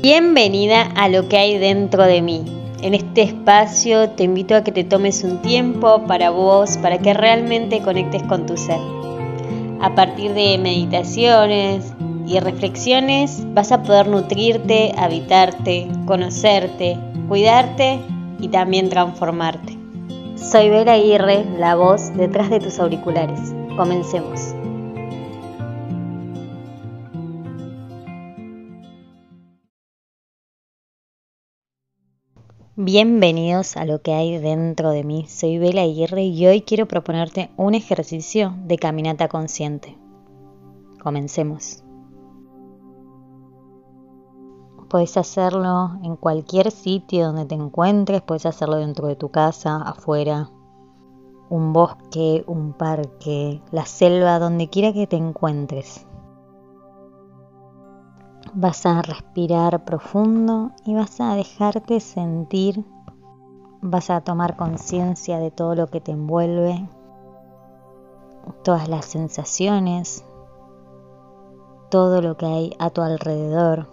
Bienvenida 0.00 0.82
a 0.94 1.08
lo 1.08 1.28
que 1.28 1.38
hay 1.38 1.58
dentro 1.58 2.04
de 2.04 2.22
mí. 2.22 2.44
En 2.82 2.94
este 2.94 3.22
espacio 3.22 4.10
te 4.10 4.22
invito 4.22 4.54
a 4.54 4.62
que 4.62 4.70
te 4.70 4.84
tomes 4.84 5.24
un 5.24 5.42
tiempo 5.42 6.04
para 6.06 6.30
vos, 6.30 6.78
para 6.78 6.98
que 6.98 7.14
realmente 7.14 7.82
conectes 7.82 8.22
con 8.22 8.46
tu 8.46 8.56
ser. 8.56 8.78
A 9.80 9.96
partir 9.96 10.34
de 10.34 10.56
meditaciones 10.58 11.92
y 12.28 12.38
reflexiones 12.38 13.42
vas 13.54 13.72
a 13.72 13.82
poder 13.82 14.06
nutrirte, 14.06 14.94
habitarte, 14.96 15.88
conocerte, 16.06 16.96
cuidarte 17.28 17.98
y 18.38 18.48
también 18.48 18.90
transformarte. 18.90 19.76
Soy 20.36 20.70
Vera 20.70 20.92
Aguirre, 20.92 21.44
la 21.58 21.74
voz 21.74 22.16
detrás 22.16 22.50
de 22.50 22.60
tus 22.60 22.78
auriculares. 22.78 23.52
Comencemos. 23.76 24.54
Bienvenidos 32.80 33.76
a 33.76 33.84
lo 33.84 34.02
que 34.02 34.14
hay 34.14 34.38
dentro 34.38 34.92
de 34.92 35.02
mí. 35.02 35.26
Soy 35.26 35.58
Bela 35.58 35.82
Aguirre 35.82 36.22
y 36.22 36.46
hoy 36.46 36.62
quiero 36.62 36.86
proponerte 36.86 37.50
un 37.56 37.74
ejercicio 37.74 38.54
de 38.66 38.78
caminata 38.78 39.26
consciente. 39.26 39.98
Comencemos. 41.02 41.82
Puedes 44.88 45.16
hacerlo 45.16 45.98
en 46.04 46.14
cualquier 46.14 46.70
sitio 46.70 47.26
donde 47.26 47.46
te 47.46 47.56
encuentres, 47.56 48.22
puedes 48.22 48.46
hacerlo 48.46 48.76
dentro 48.76 49.08
de 49.08 49.16
tu 49.16 49.30
casa, 49.30 49.78
afuera, 49.78 50.48
un 51.50 51.72
bosque, 51.72 52.44
un 52.46 52.74
parque, 52.74 53.60
la 53.72 53.86
selva, 53.86 54.38
donde 54.38 54.68
quiera 54.68 54.92
que 54.92 55.08
te 55.08 55.16
encuentres. 55.16 56.06
Vas 58.54 58.86
a 58.86 59.02
respirar 59.02 59.84
profundo 59.84 60.72
y 60.84 60.94
vas 60.94 61.20
a 61.20 61.34
dejarte 61.34 62.00
sentir, 62.00 62.84
vas 63.82 64.10
a 64.10 64.22
tomar 64.22 64.56
conciencia 64.56 65.38
de 65.38 65.50
todo 65.50 65.74
lo 65.74 65.88
que 65.88 66.00
te 66.00 66.12
envuelve, 66.12 66.88
todas 68.64 68.88
las 68.88 69.04
sensaciones, 69.04 70.24
todo 71.90 72.22
lo 72.22 72.36
que 72.36 72.46
hay 72.46 72.72
a 72.78 72.90
tu 72.90 73.02
alrededor. 73.02 73.86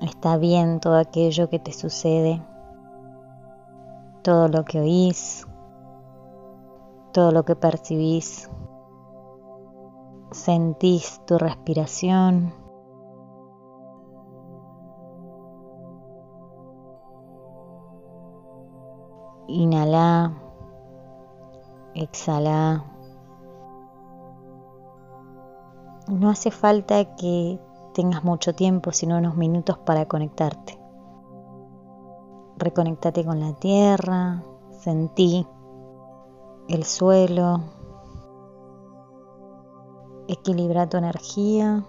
Está 0.00 0.36
bien 0.36 0.80
todo 0.80 0.96
aquello 0.98 1.48
que 1.48 1.60
te 1.60 1.72
sucede 1.72 2.42
todo 4.22 4.48
lo 4.48 4.64
que 4.64 4.80
oís, 4.80 5.46
todo 7.12 7.32
lo 7.32 7.44
que 7.44 7.56
percibís. 7.56 8.48
Sentís 10.30 11.20
tu 11.26 11.38
respiración. 11.38 12.54
Inhala, 19.48 20.32
exhala. 21.94 22.84
No 26.08 26.30
hace 26.30 26.50
falta 26.50 27.14
que 27.16 27.60
tengas 27.92 28.24
mucho 28.24 28.54
tiempo, 28.54 28.92
sino 28.92 29.18
unos 29.18 29.36
minutos 29.36 29.78
para 29.78 30.06
conectarte. 30.06 30.81
Reconectate 32.62 33.24
con 33.24 33.40
la 33.40 33.54
tierra, 33.54 34.44
sentí 34.70 35.44
el 36.68 36.84
suelo, 36.84 37.60
equilibra 40.28 40.88
tu 40.88 40.96
energía. 40.96 41.84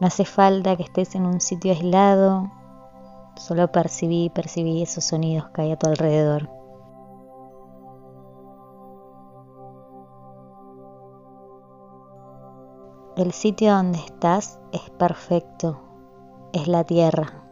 No 0.00 0.06
hace 0.06 0.26
falta 0.26 0.76
que 0.76 0.82
estés 0.82 1.14
en 1.14 1.24
un 1.24 1.40
sitio 1.40 1.72
aislado, 1.72 2.50
solo 3.36 3.72
percibí, 3.72 4.28
percibí 4.28 4.82
esos 4.82 5.04
sonidos 5.04 5.48
que 5.54 5.62
hay 5.62 5.72
a 5.72 5.78
tu 5.78 5.86
alrededor. 5.86 6.61
El 13.14 13.32
sitio 13.32 13.74
donde 13.74 13.98
estás 13.98 14.58
es 14.72 14.88
perfecto, 14.88 15.78
es 16.54 16.66
la 16.66 16.82
tierra. 16.82 17.42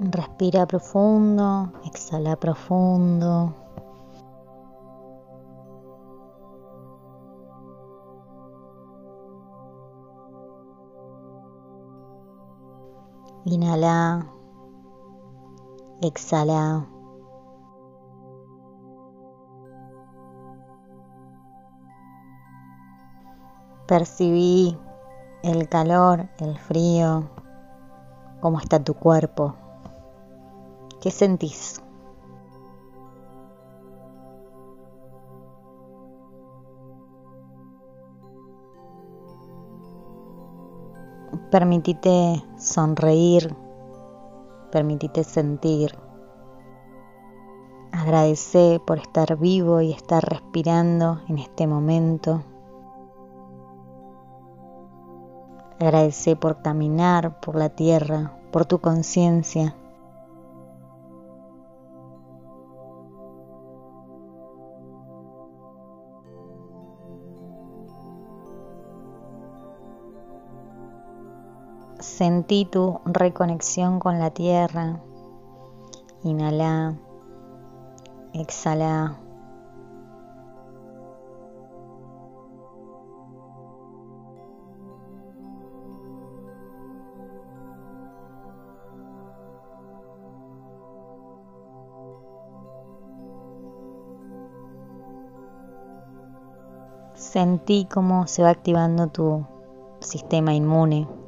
Respira 0.00 0.66
profundo, 0.66 1.72
exhala 1.84 2.34
profundo. 2.34 3.54
Inhala. 13.44 14.35
Exhala. 16.02 16.86
Percibí 23.86 24.76
el 25.42 25.68
calor, 25.68 26.28
el 26.38 26.58
frío, 26.58 27.30
cómo 28.40 28.58
está 28.58 28.82
tu 28.82 28.94
cuerpo. 28.94 29.54
¿Qué 31.00 31.10
sentís? 31.10 31.80
Permitite 41.50 42.44
sonreír 42.58 43.65
permitite 44.76 45.24
sentir. 45.24 45.96
Agradece 47.92 48.78
por 48.86 48.98
estar 48.98 49.38
vivo 49.38 49.80
y 49.80 49.90
estar 49.90 50.22
respirando 50.22 51.22
en 51.30 51.38
este 51.38 51.66
momento. 51.66 52.42
Agradece 55.80 56.36
por 56.36 56.60
caminar 56.60 57.40
por 57.40 57.56
la 57.56 57.70
tierra, 57.70 58.38
por 58.52 58.66
tu 58.66 58.78
conciencia. 58.80 59.74
Sentí 72.06 72.64
tu 72.64 73.00
reconexión 73.04 73.98
con 73.98 74.18
la 74.18 74.30
tierra. 74.30 75.00
Inhala, 76.22 76.94
exhala. 78.32 79.18
Sentí 97.14 97.86
cómo 97.92 98.26
se 98.26 98.42
va 98.42 98.50
activando 98.50 99.08
tu 99.08 99.44
sistema 100.00 100.54
inmune. 100.54 101.25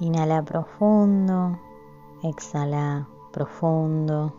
Inhala 0.00 0.42
profundo, 0.42 1.58
exhala 2.22 3.08
profundo. 3.32 4.34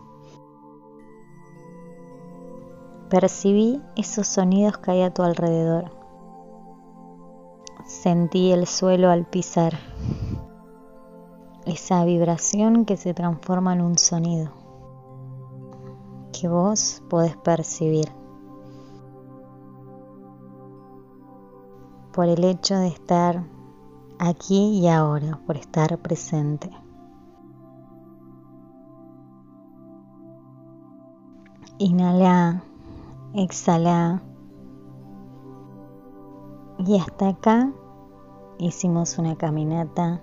Percibí 3.08 3.82
esos 3.96 4.26
sonidos 4.26 4.78
que 4.78 4.90
hay 4.90 5.02
a 5.02 5.14
tu 5.14 5.22
alrededor. 5.22 5.90
Sentí 7.84 8.52
el 8.52 8.66
suelo 8.66 9.10
al 9.10 9.24
pisar. 9.26 9.74
Esa 11.64 12.04
vibración 12.04 12.84
que 12.84 12.96
se 12.96 13.14
transforma 13.14 13.72
en 13.72 13.80
un 13.80 13.98
sonido 13.98 14.50
que 16.32 16.48
vos 16.48 17.02
podés 17.08 17.36
percibir. 17.36 18.12
por 22.16 22.28
el 22.28 22.44
hecho 22.44 22.76
de 22.76 22.88
estar 22.88 23.44
aquí 24.18 24.80
y 24.80 24.88
ahora, 24.88 25.38
por 25.46 25.56
estar 25.56 25.96
presente. 25.98 26.70
Inhala, 31.78 32.62
exhala. 33.34 34.22
Y 36.78 36.98
hasta 36.98 37.28
acá 37.28 37.72
hicimos 38.58 39.18
una 39.18 39.36
caminata 39.36 40.22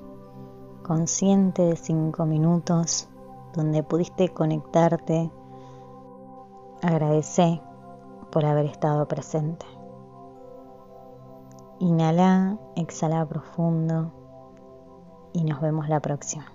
consciente 0.83 1.61
de 1.63 1.75
cinco 1.75 2.25
minutos 2.25 3.07
donde 3.53 3.83
pudiste 3.83 4.29
conectarte. 4.29 5.31
Agradece 6.81 7.61
por 8.31 8.45
haber 8.45 8.65
estado 8.65 9.07
presente. 9.07 9.65
Inhala, 11.83 12.57
exhala 12.77 13.25
profundo 13.25 14.13
y 15.33 15.43
nos 15.43 15.59
vemos 15.59 15.89
la 15.89 15.99
próxima. 15.99 16.45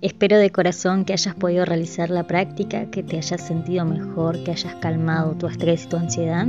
Espero 0.00 0.38
de 0.38 0.50
corazón 0.50 1.04
que 1.04 1.14
hayas 1.14 1.34
podido 1.34 1.64
realizar 1.64 2.10
la 2.10 2.28
práctica, 2.28 2.92
que 2.92 3.02
te 3.02 3.16
hayas 3.16 3.40
sentido 3.44 3.84
mejor, 3.84 4.44
que 4.44 4.52
hayas 4.52 4.76
calmado 4.76 5.34
tu 5.34 5.48
estrés 5.48 5.86
y 5.86 5.88
tu 5.88 5.96
ansiedad. 5.96 6.46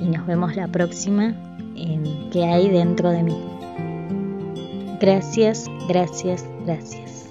Y 0.00 0.04
nos 0.04 0.28
vemos 0.28 0.54
la 0.54 0.68
próxima 0.68 1.34
en 1.74 2.30
¿Qué 2.30 2.44
hay 2.44 2.70
dentro 2.70 3.10
de 3.10 3.24
mí? 3.24 3.36
Gracias, 5.00 5.66
gracias, 5.88 6.44
gracias. 6.64 7.29